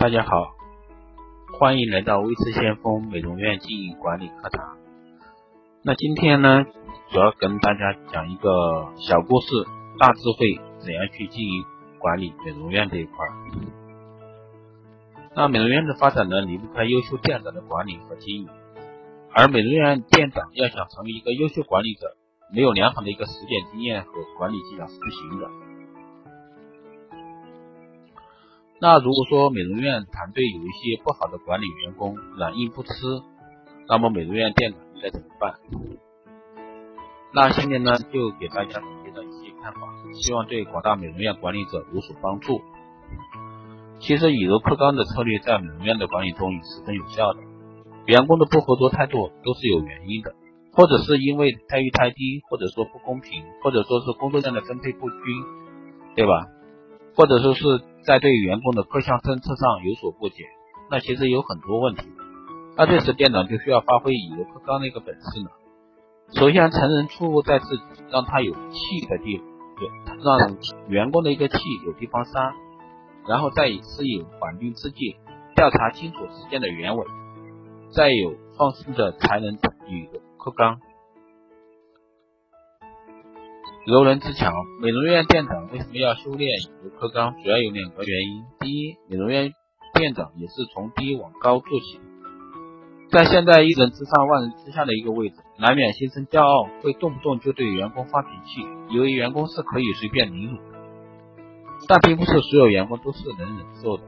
[0.00, 0.54] 大家好，
[1.58, 4.78] 欢迎来到微知先锋美容院经营管理课堂。
[5.82, 6.64] 那今天呢，
[7.10, 9.48] 主要跟大家讲一个小故事，
[9.98, 11.64] 大智慧，怎样去经营
[11.98, 13.14] 管理美容院这一块。
[15.36, 18.48] 那美容院的发展呢，离不开优秀店长的管理和经营，
[19.34, 22.16] 而美容院店长要想成为一个优秀管理者，
[22.54, 25.69] 没有良好的一个实践经验和管理技巧是不行的。
[28.82, 32.90] 那如果说美容院团队有一些不好的管理员工，软硬不吃，
[33.86, 35.54] 那么美容院店长应该怎么办？
[37.34, 39.80] 那下面呢就给大家总结了一些看法，
[40.14, 42.62] 希望对广大美容院管理者有所帮助。
[44.00, 47.40] 其实以柔克刚的策略在美容院的管理中也十分有效的，
[48.06, 50.32] 员工的不合作态度都是有原因的，
[50.72, 55.18] 或者是因为待遇太低，或者说不公平，或者说是工作量的分配不均，
[56.16, 56.46] 对吧？
[57.16, 57.62] 或者说是
[58.04, 60.44] 在对员工的各项政策上有所不解，
[60.90, 62.06] 那其实有很多问题。
[62.76, 65.50] 那这时店长就需要发挥以柔克刚的一个本事了。
[66.32, 69.38] 首先成人错误在自己，让他有气的地，
[69.78, 69.88] 对，
[70.22, 70.56] 让
[70.88, 72.54] 员工的一个气有地方撒，
[73.26, 75.16] 然后再以是有缓兵之计，
[75.56, 77.04] 调查清楚事件的原委，
[77.92, 80.78] 再有创新的才能以柔克刚。
[83.86, 87.32] 柔人之强，美容院店长为什么要修炼以柔克刚？
[87.42, 88.44] 主要有两个原因。
[88.60, 89.54] 第一，美容院
[89.94, 91.98] 店长也是从低往高做起，
[93.10, 100.58] 在现在一人之上万人之下的一个位置，难免心生骄傲，会动不动就对员工发脾气，以为员工是可以随便凌辱。
[101.88, 104.02] 但并不是所有员工都是能忍受的。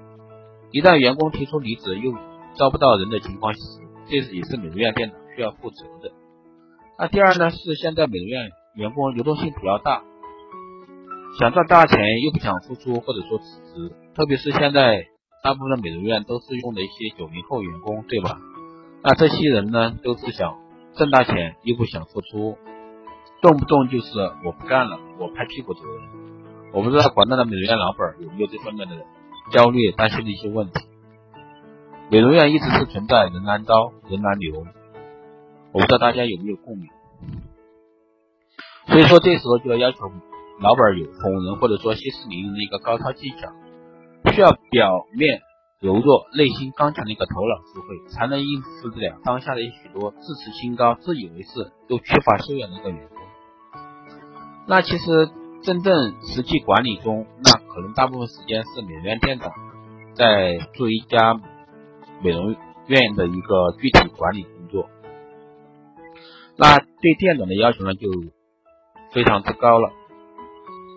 [0.70, 2.12] 一旦员工提出离职又
[2.56, 3.60] 招不到人的情况时，
[4.06, 6.12] 这也是美容院店长需要负责的。
[6.98, 8.50] 那第二呢，是现在美容院。
[8.74, 10.02] 员工流动性比较大，
[11.38, 13.94] 想赚大钱又不想付出，或者说辞职。
[14.14, 15.08] 特别是现在
[15.42, 18.38] 大部分的美容院都是用的一些九零后员工，对吧？
[19.02, 20.56] 那这些人呢，都是想
[20.94, 22.56] 挣大钱又不想付出，
[23.42, 26.08] 动不动就是我不干了，我拍屁股走人。
[26.72, 28.96] 我不知道广大的美容院老板有没有这方面的
[29.50, 30.80] 焦虑、担心的一些问题。
[32.10, 34.66] 美容院一直是存在人难招、人难留，
[35.72, 36.88] 我不知道大家有没有共鸣。
[38.86, 39.98] 所以说，这时候就要要求
[40.60, 43.52] 老板有哄人或者说息事宁人的一个高超技巧，
[44.32, 45.40] 需要表面
[45.80, 53.18] 柔弱、内心刚强的一个头脑智慧，才能应付得了当下的许多自视清高、自以为是又缺乏修养的一个员工。
[54.66, 55.30] 那其实
[55.62, 59.50] 真正实际管理中，那可能大部分时间是美容院店长
[60.14, 61.34] 在做一家
[62.22, 62.54] 美容
[62.86, 64.88] 院的一个具体管理工作。
[66.56, 68.08] 那对店长的要求呢，就
[69.12, 69.92] 非常之高了，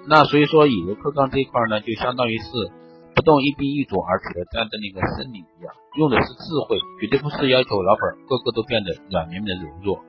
[0.07, 2.47] 那所以说以柔克刚这一块呢，就相当于是
[3.13, 9.99] 不动一兵一卒而起的这样的一个森林一样，用的是智慧，绝对不是要求老板个个都变得软绵绵的柔弱。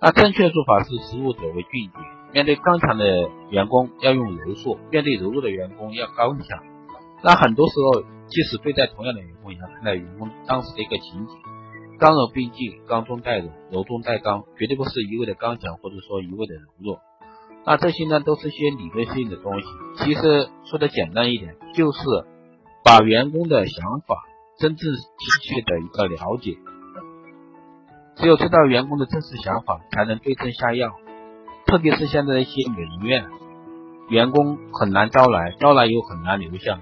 [0.00, 1.98] 那正确做法是识物者为俊杰，
[2.32, 3.06] 面对刚强的
[3.50, 6.62] 员工要用柔术，面对柔弱的员工要刚强。
[7.22, 11.36] 那很多时候，即使对待同样的员工，也要看待员工当时的一个情景，
[12.00, 17.00] 刚柔并济，刚中带柔，柔中带刚，绝对不是一味的刚强或者说一味的柔弱。
[17.64, 19.66] 那这些呢，都是些理论性的东西。
[19.98, 21.98] 其实说的简单一点，就是
[22.84, 24.16] 把员工的想法
[24.58, 25.00] 真正精
[25.42, 26.56] 确的一个了解。
[28.16, 30.92] 只有知道员工的真实想法，才能对症下药。
[31.66, 33.26] 特别是现在一些美容院，
[34.08, 36.80] 员工很难招来，招来又很难留下。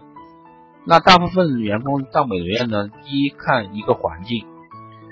[0.86, 4.46] 那大部分员工到美容院呢，第一看一个环境，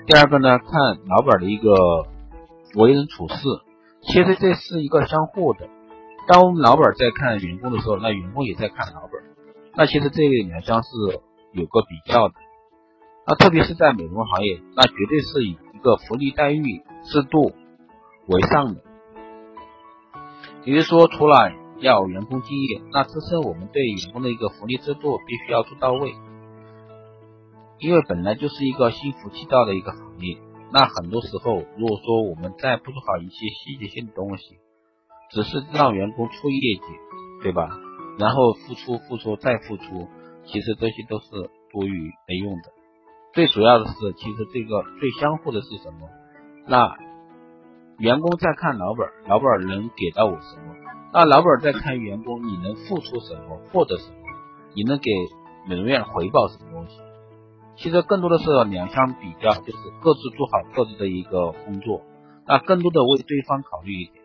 [0.07, 0.71] 第二个呢看
[1.07, 1.71] 老板的一个
[2.75, 3.35] 为人处事。
[4.01, 5.67] 其实这是一个相互的。
[6.27, 9.11] 当老板在看员工的时候，那员工也在看老板。
[9.75, 10.89] 那其实这两相是
[11.53, 12.35] 有个比较的。
[13.25, 17.51] 那特别是在美容行业，那绝对是以一个福利待遇制度
[18.27, 18.81] 为上的。
[20.63, 26.13] 比如说，除了要员工敬业，那自身我们对员工的一个福利制度必须要做到位。
[27.79, 30.37] 因为本来就是一个心浮气躁的一个行业。
[30.71, 34.57] 那很多时候，如果说我们再不做好一些细节性的东西，
[35.31, 36.83] 只是让员工出业绩，
[37.41, 37.69] 对吧？
[38.19, 40.07] 然后付出、付出再付出，
[40.45, 41.25] 其实这些都是
[41.71, 42.71] 多余没用的。
[43.33, 46.09] 最主要的是，其实这个最相互的是什么？
[46.67, 46.97] 那
[47.97, 50.75] 员工在看老板，老板能给到我什么？
[51.13, 54.15] 那老板在看员工，你能付出什么，获得什么？
[54.75, 55.09] 你能给
[55.67, 56.99] 美容院回报什么东西？
[57.81, 62.01] 其实更多的是两相比较，就是各自做好各自的一个工作，
[62.45, 64.21] 那更多的为对方考虑一点，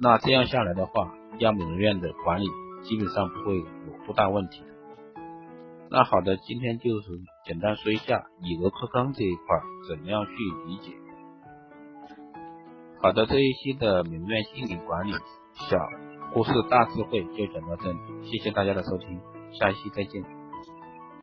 [0.00, 2.46] 那这样下来的话，一家美容院的管理
[2.82, 3.64] 基本上不会有
[4.06, 4.62] 多大问题。
[5.88, 7.06] 那好的，今天就是
[7.44, 10.32] 简单说一下以讹克刚这一块怎么样去
[10.66, 10.92] 理解。
[13.00, 15.12] 好的，这一期的美容院心理管理
[15.70, 15.78] 小
[16.34, 19.20] 故事大智慧就讲到这里，谢谢大家的收听，
[19.52, 20.24] 下一期再见。